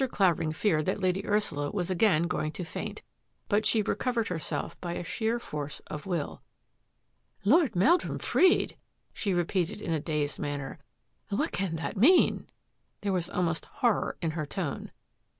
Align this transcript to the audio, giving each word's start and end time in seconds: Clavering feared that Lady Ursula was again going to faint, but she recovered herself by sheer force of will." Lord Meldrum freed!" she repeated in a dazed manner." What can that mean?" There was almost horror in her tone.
Clavering 0.09 0.51
feared 0.51 0.87
that 0.87 0.99
Lady 0.99 1.23
Ursula 1.27 1.69
was 1.69 1.91
again 1.91 2.23
going 2.23 2.51
to 2.53 2.63
faint, 2.63 3.03
but 3.47 3.67
she 3.67 3.83
recovered 3.83 4.29
herself 4.29 4.75
by 4.81 4.99
sheer 5.03 5.37
force 5.37 5.79
of 5.85 6.07
will." 6.07 6.41
Lord 7.45 7.75
Meldrum 7.75 8.17
freed!" 8.17 8.77
she 9.13 9.31
repeated 9.31 9.79
in 9.79 9.93
a 9.93 9.99
dazed 9.99 10.39
manner." 10.39 10.79
What 11.29 11.51
can 11.51 11.75
that 11.75 11.97
mean?" 11.97 12.47
There 13.01 13.13
was 13.13 13.29
almost 13.29 13.65
horror 13.65 14.17
in 14.23 14.31
her 14.31 14.47
tone. 14.47 14.91